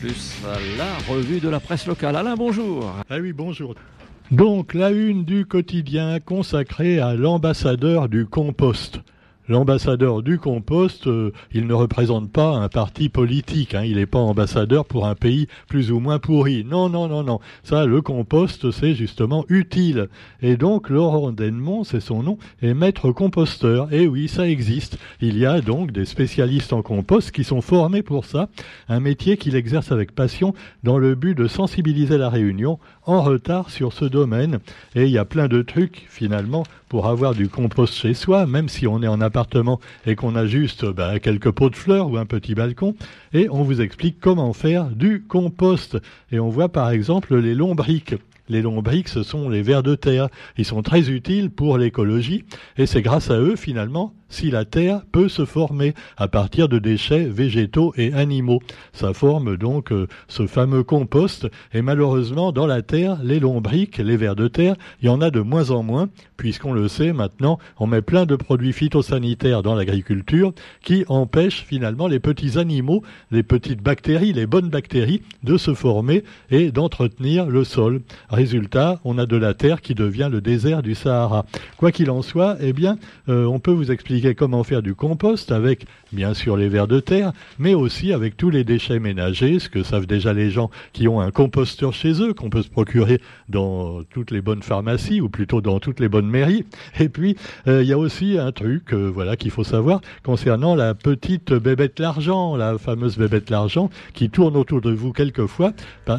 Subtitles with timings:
[0.00, 0.40] Plus,
[0.78, 2.16] la revue de la presse locale.
[2.16, 2.90] Alain, bonjour.
[3.10, 3.74] Ah oui, bonjour.
[4.30, 9.00] Donc, la une du quotidien consacrée à l'ambassadeur du compost
[9.48, 13.74] l'ambassadeur du compost, euh, il ne représente pas un parti politique.
[13.74, 13.84] Hein.
[13.84, 16.64] il n'est pas ambassadeur pour un pays plus ou moins pourri.
[16.64, 17.40] Non, non, non, non.
[17.62, 20.08] Ça, le compost, c'est justement utile.
[20.42, 23.92] Et donc, Laurent Denmont, c'est son nom, est maître composteur.
[23.92, 24.98] Et oui, ça existe.
[25.20, 28.48] Il y a donc des spécialistes en compost qui sont formés pour ça.
[28.88, 33.70] Un métier qu'il exerce avec passion dans le but de sensibiliser la Réunion en retard
[33.70, 34.58] sur ce domaine.
[34.94, 38.68] Et il y a plein de trucs, finalement, pour avoir du compost chez soi, même
[38.68, 39.20] si on est en
[40.06, 42.94] et qu'on a juste bah, quelques pots de fleurs ou un petit balcon.
[43.32, 45.98] Et on vous explique comment faire du compost.
[46.30, 48.14] Et on voit par exemple les lombriques.
[48.48, 50.28] Les lombriques, ce sont les vers de terre.
[50.58, 52.44] Ils sont très utiles pour l'écologie
[52.76, 56.78] et c'est grâce à eux, finalement, si la terre peut se former à partir de
[56.78, 58.60] déchets végétaux et animaux.
[58.92, 64.16] Ça forme donc euh, ce fameux compost et malheureusement dans la terre, les lombriques, les
[64.16, 67.58] vers de terre, il y en a de moins en moins puisqu'on le sait maintenant,
[67.78, 73.44] on met plein de produits phytosanitaires dans l'agriculture qui empêchent finalement les petits animaux, les
[73.44, 78.02] petites bactéries, les bonnes bactéries de se former et d'entretenir le sol.
[78.34, 81.46] Résultat, on a de la terre qui devient le désert du Sahara.
[81.76, 85.52] Quoi qu'il en soit, eh bien, euh, on peut vous expliquer comment faire du compost
[85.52, 89.68] avec, bien sûr, les vers de terre, mais aussi avec tous les déchets ménagers, ce
[89.68, 93.20] que savent déjà les gens qui ont un composteur chez eux, qu'on peut se procurer
[93.48, 96.64] dans toutes les bonnes pharmacies, ou plutôt dans toutes les bonnes mairies.
[97.00, 97.36] Et puis,
[97.68, 101.52] euh, il y a aussi un truc, euh, voilà, qu'il faut savoir concernant la petite
[101.52, 105.72] bébête l'argent, la fameuse bébête l'argent, qui tourne autour de vous quelquefois,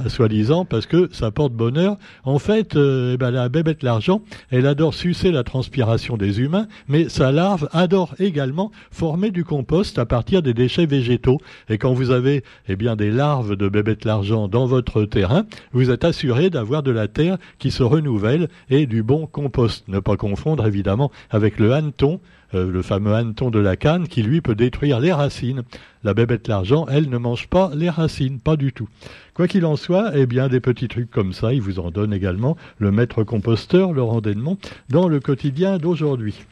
[0.08, 1.97] soi-disant parce que ça porte bonheur.
[2.23, 6.67] En fait, euh, eh ben, la bébête l'argent, elle adore sucer la transpiration des humains,
[6.88, 11.39] mais sa larve adore également former du compost à partir des déchets végétaux.
[11.70, 15.92] Et quand vous avez eh bien, des larves de bébêtes l'argent dans votre terrain, vous
[15.92, 19.87] êtes assuré d'avoir de la terre qui se renouvelle et du bon compost.
[19.87, 22.20] Ne pas confondre évidemment avec le hanneton,
[22.54, 25.64] euh, le fameux hanneton de la canne qui lui peut détruire les racines.
[26.04, 28.88] La bébête l'argent, elle ne mange pas les racines, pas du tout.
[29.33, 32.14] Quoi qu'il en soit, eh bien des petits trucs comme ça, il vous en donne
[32.14, 34.58] également le maître composteur Laurent Denmont
[34.89, 36.45] dans le quotidien d'aujourd'hui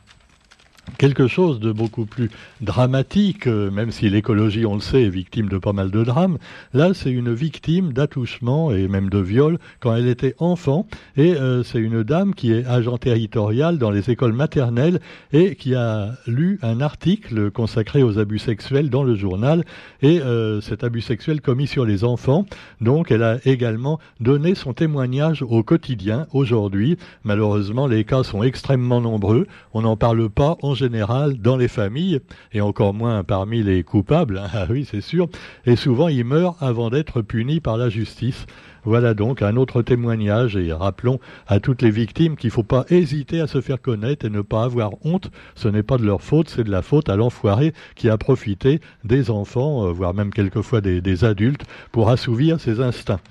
[0.97, 2.29] quelque chose de beaucoup plus
[2.61, 6.37] dramatique, euh, même si l'écologie, on le sait, est victime de pas mal de drames.
[6.73, 10.87] Là, c'est une victime d'attouchement et même de viol quand elle était enfant.
[11.17, 14.99] Et euh, c'est une dame qui est agent territorial dans les écoles maternelles
[15.31, 19.63] et qui a lu un article consacré aux abus sexuels dans le journal.
[20.01, 22.45] Et euh, cet abus sexuel commis sur les enfants.
[22.81, 26.97] Donc, elle a également donné son témoignage au quotidien aujourd'hui.
[27.23, 29.47] Malheureusement, les cas sont extrêmement nombreux.
[29.73, 32.19] On n'en parle pas général dans les familles,
[32.51, 35.27] et encore moins parmi les coupables, hein, ah oui c'est sûr,
[35.65, 38.45] et souvent ils meurent avant d'être punis par la justice.
[38.85, 42.85] Voilà donc un autre témoignage et rappelons à toutes les victimes qu'il ne faut pas
[42.89, 45.31] hésiter à se faire connaître et ne pas avoir honte.
[45.55, 48.81] Ce n'est pas de leur faute, c'est de la faute à l'enfoiré qui a profité
[49.05, 51.63] des enfants, euh, voire même quelquefois des adultes,
[51.93, 53.21] pour assouvir ses instincts.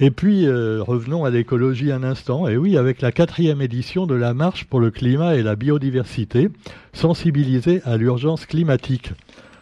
[0.00, 2.46] Et puis, euh, revenons à l'écologie un instant.
[2.46, 6.50] Et oui, avec la quatrième édition de la marche pour le climat et la biodiversité,
[6.92, 9.12] sensibilisée à l'urgence climatique.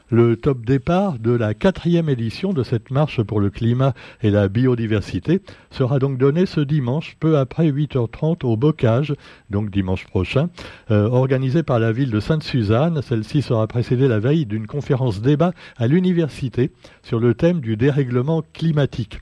[0.08, 3.92] Le top départ de la quatrième édition de cette marche pour le climat
[4.22, 5.40] et la biodiversité
[5.72, 9.14] sera donc donné ce dimanche, peu après 8h30 au Bocage,
[9.50, 10.48] donc dimanche prochain,
[10.92, 13.02] euh, organisé par la ville de Sainte-Suzanne.
[13.02, 16.70] Celle-ci sera précédée la veille d'une conférence débat à l'université
[17.02, 19.18] sur le thème du dérèglement climatique.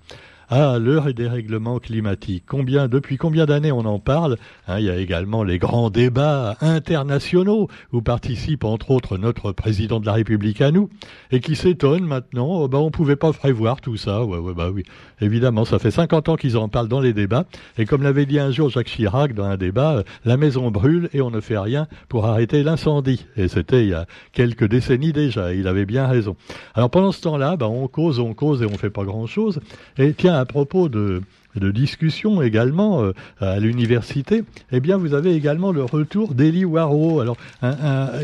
[0.57, 2.45] Ah, l'heure des règlements climatiques.
[2.47, 4.37] Combien, depuis combien d'années on en parle?
[4.69, 9.99] Hein, Il y a également les grands débats internationaux où participe entre autres notre président
[9.99, 10.91] de la République à nous
[11.33, 12.47] et qui s'étonne maintenant.
[12.49, 14.25] Oh, bah, on pouvait pas prévoir tout ça.
[14.25, 14.85] Ouais, ouais, bah oui.
[15.21, 17.47] Évidemment, ça fait 50 ans qu'ils en parlent dans les débats.
[17.77, 21.09] Et comme l'avait dit un jour Jacques Chirac dans un débat, euh, la maison brûle
[21.13, 23.27] et on ne fait rien pour arrêter l'incendie.
[23.37, 25.53] Et c'était il y a quelques décennies déjà.
[25.53, 26.37] Il avait bien raison.
[26.77, 29.59] Alors pendant ce temps-là, bah, on cause, on cause et on fait pas grand-chose.
[29.99, 31.23] Et tiens, à propos de,
[31.57, 37.21] de discussion également euh, à l'université, eh bien, vous avez également le retour d'Elie Waro.
[37.21, 37.37] Alors,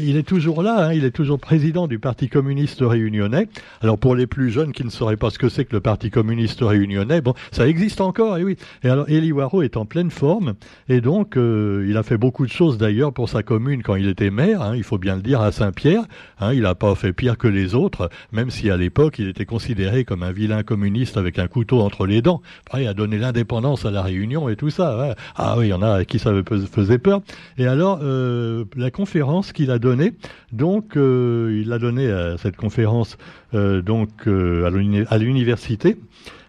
[0.03, 3.49] il est toujours là, hein, il est toujours président du Parti communiste réunionnais.
[3.81, 6.11] Alors, pour les plus jeunes qui ne sauraient pas ce que c'est que le Parti
[6.11, 8.57] communiste réunionnais, bon, ça existe encore, et oui.
[8.83, 10.55] Et alors, Elie Waro est en pleine forme,
[10.89, 14.09] et donc, euh, il a fait beaucoup de choses d'ailleurs pour sa commune quand il
[14.09, 16.03] était maire, hein, il faut bien le dire, à Saint-Pierre.
[16.41, 19.45] Hein, il n'a pas fait pire que les autres, même si à l'époque, il était
[19.45, 22.43] considéré comme un vilain communiste avec un couteau entre les dents.
[22.77, 25.15] Il a donné l'indépendance à la Réunion et tout ça.
[25.37, 26.33] Ah oui, il y en a qui ça
[26.73, 27.23] faisait peur.
[27.59, 30.13] Et alors, euh, la conférence qu'il a donnée,
[30.53, 33.17] donc, euh, il a donné à cette conférence
[33.53, 35.97] donc à l'université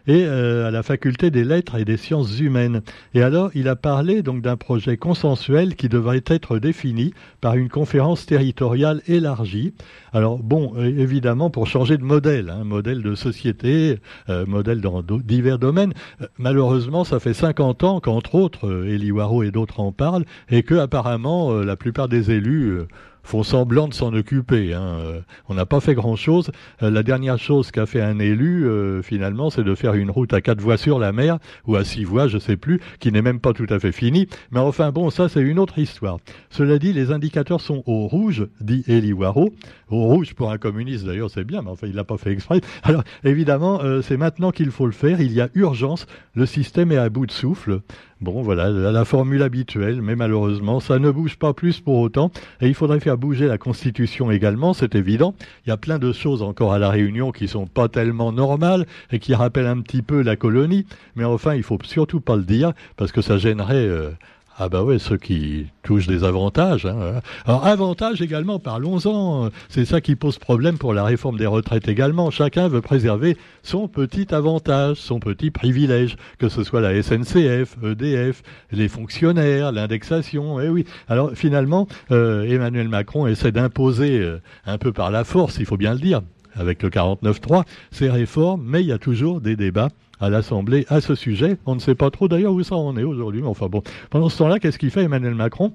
[0.08, 2.82] et euh, à la faculté des lettres et des sciences humaines.
[3.14, 7.70] Et alors, il a parlé donc d'un projet consensuel qui devrait être défini par une
[7.70, 9.74] conférence territoriale élargie.
[10.14, 14.00] Alors bon, évidemment, pour changer de modèle, hein, modèle de société,
[14.30, 15.94] euh, modèle dans divers domaines.
[16.22, 20.64] Euh, malheureusement, ça fait 50 ans qu'entre autres, Elie Waro et d'autres en parlent, et
[20.64, 22.82] que apparemment, la plupart des élus
[23.24, 24.74] font semblant de s'en occuper.
[24.74, 24.82] Hein.
[24.82, 26.52] Euh, on n'a pas fait grand-chose.
[26.82, 30.34] Euh, la dernière chose qu'a fait un élu, euh, finalement, c'est de faire une route
[30.34, 33.22] à quatre voies sur la mer, ou à six voies, je sais plus, qui n'est
[33.22, 34.28] même pas tout à fait finie.
[34.52, 36.18] Mais enfin, bon, ça, c'est une autre histoire.
[36.50, 39.54] Cela dit, les indicateurs sont au rouge, dit Elie Waro.
[39.90, 42.62] Au rouge, pour un communiste, d'ailleurs, c'est bien, mais enfin, il l'a pas fait exprès.
[42.84, 45.20] Alors, évidemment, c'est maintenant qu'il faut le faire.
[45.20, 46.06] Il y a urgence.
[46.34, 47.82] Le système est à bout de souffle.
[48.22, 52.30] Bon, voilà, la, formule habituelle, mais malheureusement, ça ne bouge pas plus pour autant.
[52.62, 55.34] Et il faudrait faire bouger la Constitution également, c'est évident.
[55.66, 58.86] Il y a plein de choses encore à la Réunion qui sont pas tellement normales
[59.12, 60.86] et qui rappellent un petit peu la colonie.
[61.16, 64.12] Mais enfin, il faut surtout pas le dire parce que ça gênerait euh,
[64.58, 66.86] ah bah ouais, ceux qui touchent des avantages.
[66.86, 67.22] Hein.
[67.46, 69.50] Alors avantages également, parlons-en.
[69.70, 72.32] C'est ça qui pose problème pour la réforme des retraites également.
[72.32, 78.44] Chacun veut préserver son petit avantage, son petit privilège, que ce soit la SNCF, EDF,
[78.72, 80.60] les fonctionnaires, l'indexation.
[80.60, 80.86] Eh oui.
[81.08, 85.78] Alors finalement, euh, Emmanuel Macron essaie d'imposer euh, un peu par la force, il faut
[85.78, 86.22] bien le dire,
[86.56, 89.90] avec le 49.3, ces réformes, mais il y a toujours des débats
[90.20, 91.58] à l'Assemblée à ce sujet.
[91.66, 93.82] On ne sait pas trop d'ailleurs où ça en est aujourd'hui, mais enfin bon.
[94.10, 95.74] Pendant ce temps-là, qu'est-ce qu'il fait Emmanuel Macron?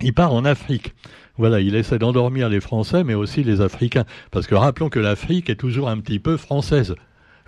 [0.00, 0.94] Il part en Afrique.
[1.36, 4.04] Voilà, il essaie d'endormir les Français, mais aussi les Africains.
[4.30, 6.94] Parce que rappelons que l'Afrique est toujours un petit peu française.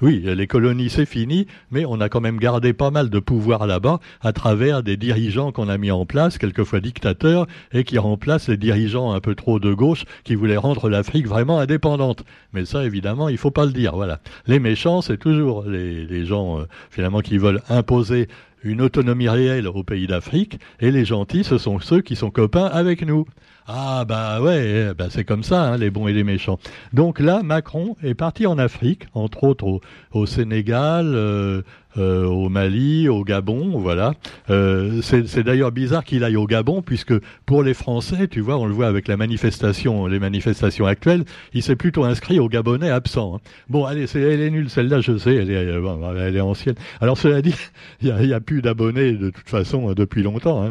[0.03, 3.67] Oui, les colonies, c'est fini, mais on a quand même gardé pas mal de pouvoir
[3.67, 8.49] là-bas à travers des dirigeants qu'on a mis en place, quelquefois dictateurs, et qui remplacent
[8.49, 12.25] les dirigeants un peu trop de gauche qui voulaient rendre l'Afrique vraiment indépendante.
[12.55, 13.95] Mais ça, évidemment, il faut pas le dire.
[13.95, 14.21] Voilà.
[14.47, 18.29] Les méchants, c'est toujours les, gens, euh, finalement, qui veulent imposer
[18.63, 22.67] une autonomie réelle aux pays d'Afrique, et les gentils, ce sont ceux qui sont copains
[22.67, 23.27] avec nous.
[23.67, 26.59] Ah bah ouais, bah c'est comme ça, hein, les bons et les méchants.
[26.93, 29.81] Donc là, Macron est parti en Afrique, entre autres
[30.13, 31.63] au, Sénégal, euh,
[31.99, 34.13] euh, au Mali, au Gabon, voilà.
[34.49, 37.15] Euh, c'est d'ailleurs bizarre qu'il aille au Gabon, puisque
[37.47, 41.65] pour les Français, tu vois, on le voit avec la manifestation, les manifestations actuelles, il
[41.65, 43.37] s'est plutôt inscrit au Gabonais absent.
[43.37, 43.41] Hein.
[43.69, 46.77] Bon, allez, elle est nulle, celle-là, je sais, elle est, euh, elle est ancienne.
[47.01, 47.57] Alors cela dit,
[48.03, 50.71] il n'y a, plus d'abonnés de toute façon depuis longtemps, hein,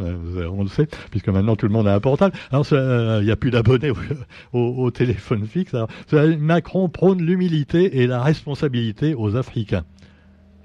[0.49, 2.33] on le sait, puisque maintenant tout le monde a un portable.
[3.19, 3.91] Il n'y a plus d'abonnés
[4.53, 5.75] au, téléphone fixe.
[6.39, 9.83] Macron prône l'humilité et la responsabilité aux Africains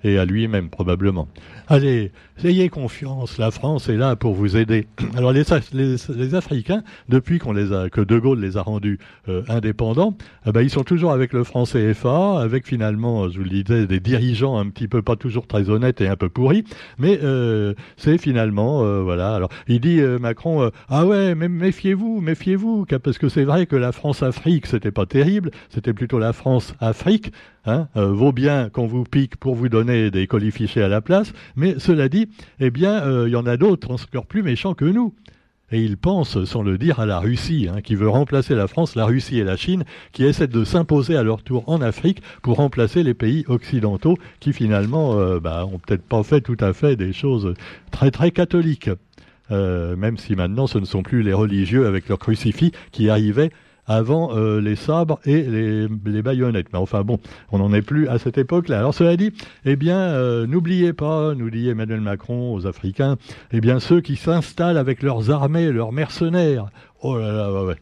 [0.05, 1.29] et à lui-même probablement.
[1.67, 2.13] Allez,
[2.45, 4.87] ayez confiance, la France est là pour vous aider.
[5.17, 8.99] Alors les, Africains, depuis qu'on les a, que De Gaulle les a rendus
[9.29, 10.15] euh, indépendants,
[10.47, 13.87] eh ben, ils sont toujours avec le franc CFA, avec finalement, je vous le disais,
[13.87, 16.65] des dirigeants un petit peu pas toujours très honnêtes et un peu pourris,
[16.99, 19.35] mais euh, c'est finalement, euh, voilà.
[19.35, 23.93] Alors il dit Macron, ah ouais, mais méfiez-vous, méfiez-vous, parce que c'est vrai que la
[23.93, 27.33] France-Afrique, c'était pas terrible, c'était plutôt la France-Afrique,
[27.65, 31.33] hein, vaut bien qu'on vous pique pour vous donner des colis fichés à la place,
[31.57, 32.29] mais cela dit,
[32.61, 35.15] eh bien, euh, il y en a d'autres encore plus méchants que nous.
[35.73, 38.95] Et ils pensent, sans le dire, à la Russie, hein, qui veut remplacer la France,
[38.95, 42.59] la Russie et la Chine, qui essaient de s'imposer à leur tour en Afrique pour
[42.59, 47.13] remplacer les pays occidentaux, qui finalement euh, bah, peut-être pas fait tout à fait des
[47.13, 47.55] choses
[47.91, 48.91] très très catholiques.
[49.51, 53.51] Euh, même si maintenant ce ne sont plus les religieux avec leurs crucifix qui arrivaient
[53.87, 56.73] avant euh, les sabres et les, baïonnettes.
[56.73, 57.19] Mais enfin bon,
[57.53, 58.79] on n'en est plus à cette époque-là.
[58.79, 59.33] Alors cela dit,
[59.65, 63.17] eh bien, euh, n'oubliez pas, nous dit Emmanuel Macron aux Africains,
[63.53, 66.67] eh bien ceux qui s'installent avec leurs armées, leurs mercenaires.
[67.03, 67.77] Oh là là, ouais.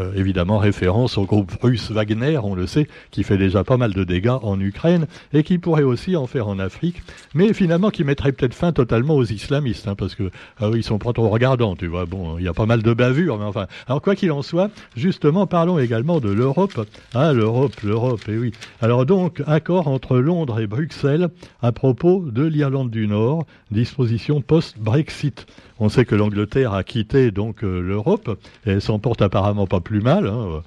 [0.00, 3.92] Euh, évidemment référence au groupe russe Wagner, on le sait, qui fait déjà pas mal
[3.92, 7.00] de dégâts en Ukraine et qui pourrait aussi en faire en Afrique,
[7.32, 10.98] mais finalement qui mettrait peut-être fin totalement aux islamistes, hein, parce que ah ils sont
[10.98, 12.06] pas trop regardants, tu vois.
[12.06, 13.66] Bon, il y a pas mal de bavures, mais enfin.
[13.86, 16.88] Alors quoi qu'il en soit, justement, parlons également de l'Europe.
[17.14, 18.52] Ah, l'Europe, l'Europe, et eh oui.
[18.80, 21.28] Alors donc, accord entre Londres et Bruxelles
[21.62, 25.46] à propos de l'Irlande du Nord, disposition post-Brexit.
[25.80, 30.00] On sait que l'Angleterre a quitté donc euh, l'Europe et s'en porte apparemment pas plus
[30.00, 30.26] mal.
[30.26, 30.62] Hein.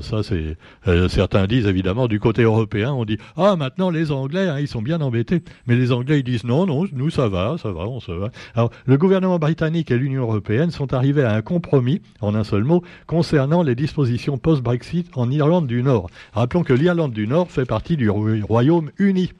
[0.00, 4.46] Ça, c'est euh, certains disent évidemment du côté européen, on dit ah maintenant les Anglais,
[4.46, 7.56] hein, ils sont bien embêtés, mais les Anglais ils disent non, non, nous ça va,
[7.60, 8.30] ça va, on se va.
[8.54, 12.62] Alors le gouvernement britannique et l'Union européenne sont arrivés à un compromis, en un seul
[12.62, 16.08] mot, concernant les dispositions post-Brexit en Irlande du Nord.
[16.32, 19.32] Rappelons que l'Irlande du Nord fait partie du Royaume-Uni.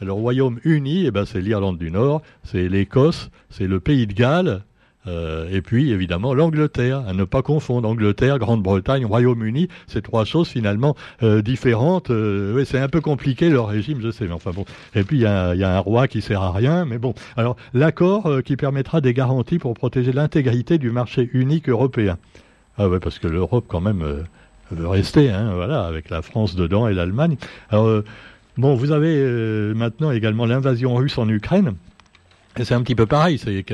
[0.00, 4.62] Le Royaume-Uni, eh ben, c'est l'Irlande du Nord, c'est l'Écosse, c'est le Pays de Galles,
[5.06, 10.48] euh, et puis évidemment l'Angleterre, à ne pas confondre Angleterre, Grande-Bretagne, Royaume-Uni, c'est trois choses
[10.48, 12.10] finalement euh, différentes.
[12.10, 14.64] Euh, c'est un peu compliqué leur régime, je sais, mais enfin bon.
[14.94, 17.14] Et puis il y, a, un roi qui sert à rien, mais bon.
[17.36, 22.18] Alors l'accord qui permettra des garanties pour protéger l'intégrité du marché unique européen.
[22.76, 24.04] Ah ouais, parce que l'Europe quand même
[24.70, 27.36] veut rester, hein, voilà, avec la France dedans et l'Allemagne.
[27.70, 28.02] Alors
[28.56, 29.22] bon, vous avez
[29.74, 31.74] maintenant également l'invasion russe en Ukraine.
[32.56, 33.64] C'est un petit peu pareil, c'est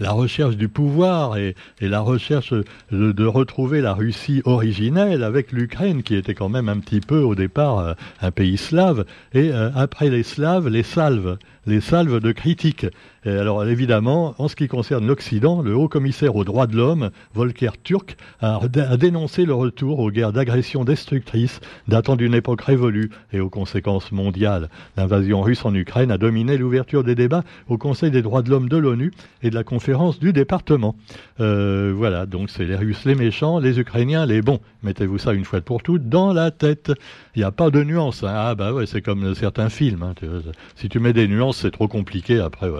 [0.00, 2.52] la recherche du pouvoir et, la recherche
[2.90, 7.34] de, retrouver la Russie originelle avec l'Ukraine, qui était quand même un petit peu au
[7.34, 12.32] départ euh, un pays slave, et euh, après les Slaves, les Salves les salves de
[12.32, 12.86] critiques.
[13.24, 17.72] alors évidemment, en ce qui concerne l'Occident, le haut commissaire aux droits de l'homme, Volker
[17.82, 18.60] Turk, a,
[18.96, 24.68] dénoncé le retour aux guerres d'agression destructrices datant d'une époque révolue et aux conséquences mondiales.
[24.96, 28.68] L'invasion russe en Ukraine a dominé l'ouverture des débats au Conseil des droits de l'homme
[28.68, 30.94] de l'ONU et de la conférence du département.
[31.40, 34.60] Euh, voilà, donc c'est les Russes les méchants, les Ukrainiens les bons.
[34.82, 36.92] Mettez-vous ça une fois pour toutes dans la tête.
[37.36, 38.24] Il n'y a pas de nuance.
[38.24, 38.32] Hein.
[38.34, 40.02] Ah bah ouais, c'est comme certains films.
[40.02, 40.14] Hein.
[40.74, 42.70] Si tu mets des nuances, c'est trop compliqué après.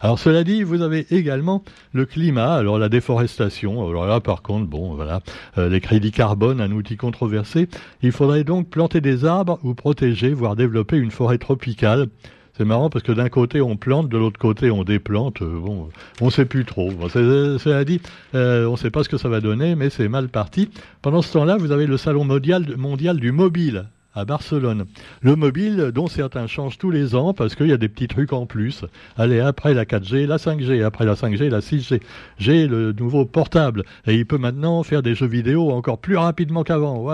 [0.00, 3.86] Alors cela dit, vous avez également le climat, alors la déforestation.
[3.86, 5.20] Alors là, par contre, bon, voilà,
[5.58, 7.68] euh, les crédits carbone, un outil controversé.
[8.00, 12.08] Il faudrait donc planter des arbres ou protéger, voire développer une forêt tropicale.
[12.56, 15.42] C'est marrant parce que d'un côté on plante, de l'autre côté on déplante.
[15.42, 15.90] Euh, bon,
[16.22, 16.90] on sait plus trop.
[16.90, 18.00] Bon, cela dit,
[18.34, 20.70] euh, on ne sait pas ce que ça va donner, mais c'est mal parti.
[21.02, 24.86] Pendant ce temps-là, vous avez le salon mondial du mobile à Barcelone.
[25.20, 28.32] Le mobile, dont certains changent tous les ans parce qu'il y a des petits trucs
[28.32, 28.84] en plus.
[29.16, 32.00] Allez, après la 4G, la 5G, après la 5G, la 6G.
[32.38, 36.64] J'ai le nouveau portable et il peut maintenant faire des jeux vidéo encore plus rapidement
[36.64, 37.06] qu'avant.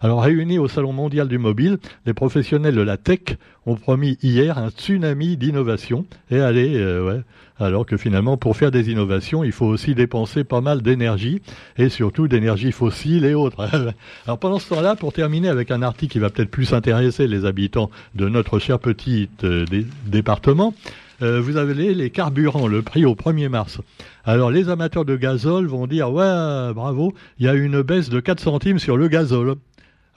[0.00, 4.58] Alors réunis au Salon mondial du mobile, les professionnels de la tech ont promis hier
[4.58, 6.06] un tsunami d'innovation.
[6.30, 7.22] Et allez, euh,
[7.60, 11.40] alors que finalement, pour faire des innovations, il faut aussi dépenser pas mal d'énergie,
[11.76, 13.68] et surtout d'énergie fossile et autres.
[14.26, 17.44] alors pendant ce temps-là, pour terminer avec un article qui va peut-être plus intéresser les
[17.44, 19.64] habitants de notre cher petit euh,
[20.06, 20.74] département,
[21.22, 23.80] euh, vous avez les, carburants, le prix au 1er mars.
[24.24, 28.20] Alors les amateurs de gazole vont dire, ouais, bravo, il y a une baisse de
[28.20, 29.56] 4 centimes sur le gazole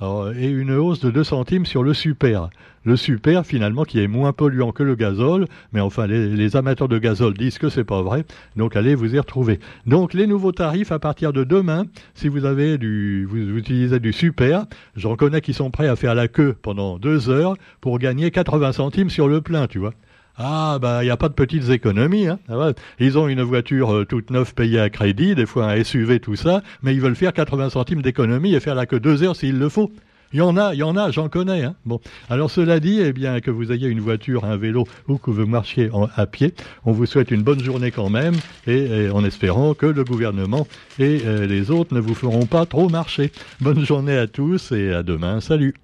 [0.02, 2.50] et une hausse de 2 centimes sur le super.
[2.86, 6.98] Le super, finalement, qui est moins polluant que le gazole, mais enfin, les, amateurs de
[6.98, 8.26] gazole disent que c'est pas vrai,
[8.58, 9.62] donc allez vous y retrouver.
[9.86, 14.12] Donc, les nouveaux tarifs à partir de demain, si vous avez du, vous, utilisez du
[14.12, 14.66] super,
[14.98, 18.74] j'en connais qui sont prêts à faire la queue pendant deux heures pour gagner 80
[18.74, 19.94] centimes sur le plein, tu vois.
[20.38, 22.28] Ah, bah, il n'y a pas de petites économies.
[22.28, 22.40] Hein.
[22.50, 26.20] Ah ils ont une voiture euh, toute neuve payée à crédit, des fois un SUV,
[26.20, 29.36] tout ça, mais ils veulent faire 80 centimes d'économie et faire la queue deux heures
[29.36, 29.92] s'il le faut.
[30.34, 31.64] Il y en a, il y en a, j'en connais.
[31.64, 31.76] Hein.
[31.86, 35.30] Bon, alors cela dit, eh bien que vous ayez une voiture, un vélo ou que
[35.30, 38.34] vous marchiez à pied, on vous souhaite une bonne journée quand même,
[38.66, 40.66] et, en espérant que le gouvernement
[40.98, 43.32] et euh, les autres ne vous feront pas trop marcher.
[43.62, 45.40] Bonne journée à tous et à demain.
[45.40, 45.76] Salut.